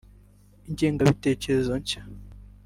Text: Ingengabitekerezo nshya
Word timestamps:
Ingengabitekerezo 0.69 1.73
nshya 1.81 2.01